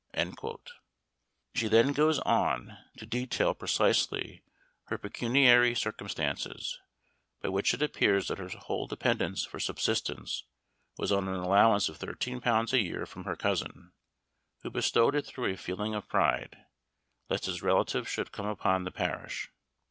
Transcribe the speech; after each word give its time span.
She 1.53 1.67
then 1.67 1.93
goes 1.93 2.17
on 2.17 2.75
to 2.97 3.05
detail 3.05 3.53
precisely 3.53 4.41
her 4.85 4.97
pecuniary 4.97 5.75
circumstances, 5.75 6.79
by 7.39 7.49
which 7.49 7.71
it 7.75 7.83
appears 7.83 8.27
that 8.27 8.39
her 8.39 8.47
whole 8.49 8.87
dependence 8.87 9.45
for 9.45 9.59
subsistence 9.59 10.45
was 10.97 11.11
on 11.11 11.27
an 11.27 11.35
allowance 11.35 11.87
of 11.87 11.97
thirteen 11.97 12.41
pounds 12.41 12.73
a 12.73 12.81
year 12.81 13.05
from 13.05 13.25
her 13.25 13.35
cousin, 13.35 13.91
who 14.63 14.71
bestowed 14.71 15.13
it 15.13 15.27
through 15.27 15.53
a 15.53 15.55
feeling 15.55 15.93
of 15.93 16.09
pride, 16.09 16.57
lest 17.29 17.45
his 17.45 17.61
relative 17.61 18.09
should 18.09 18.31
come 18.31 18.47
upon 18.47 18.85
the 18.85 18.91
parish. 18.91 19.51